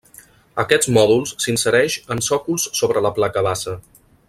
[0.61, 3.79] Aquests mòduls s'insereix en sòcols sobre la placa base.